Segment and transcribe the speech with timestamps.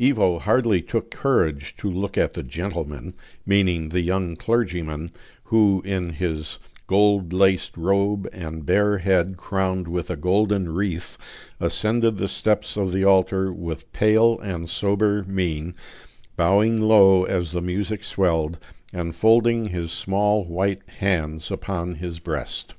[0.00, 5.10] Ivo hardly took courage to look at the "gentleman," meaning the young clergyman,
[5.46, 11.18] who, in his gold laced robe, and bare head crowned with a golden wreath,
[11.58, 15.74] ascended the steps of the altar with pale and sober mien,
[16.36, 18.58] bowing low as the music swelled,
[18.92, 22.74] and folding his small white hands upon his breast.